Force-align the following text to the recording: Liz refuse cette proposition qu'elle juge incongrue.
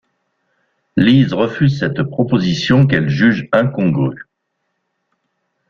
Liz 0.97 1.31
refuse 1.31 1.77
cette 1.77 2.01
proposition 2.01 2.87
qu'elle 2.87 3.07
juge 3.07 3.47
incongrue. 3.51 4.25